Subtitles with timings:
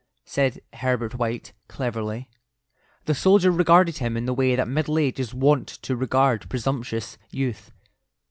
[0.25, 2.27] said Herbert White, cleverly.
[3.05, 7.19] The soldier regarded him in the way that middle age is wont to regard presumptuous
[7.29, 7.71] youth.